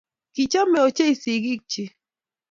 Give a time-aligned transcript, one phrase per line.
[0.33, 1.93] Kichomei ochei sikiik chiik.